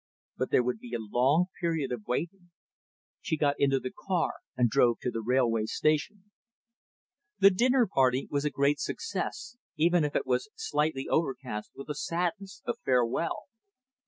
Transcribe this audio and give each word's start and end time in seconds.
But 0.35 0.49
there 0.49 0.63
would 0.63 0.79
be 0.79 0.95
a 0.95 0.99
long 0.99 1.45
period 1.59 1.91
of 1.91 2.07
waiting. 2.07 2.49
She 3.21 3.37
got 3.37 3.59
into 3.59 3.79
the 3.79 3.93
car, 3.95 4.33
and 4.57 4.67
drove 4.67 4.97
to 5.01 5.11
the 5.11 5.21
railway 5.21 5.65
station. 5.67 6.31
The 7.37 7.51
dinner 7.51 7.85
party 7.85 8.27
was 8.31 8.43
a 8.43 8.49
great 8.49 8.79
success, 8.79 9.57
even 9.77 10.03
if 10.03 10.15
it 10.15 10.25
was 10.25 10.49
slightly 10.55 11.07
overcast 11.07 11.73
with 11.75 11.85
the 11.85 11.93
sadness 11.93 12.63
of 12.65 12.79
farewell. 12.83 13.43